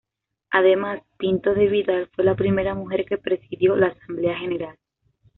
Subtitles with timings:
[0.49, 4.75] Además, Pinto de Vidal fue la primera mujer que presidió la Asamblea General.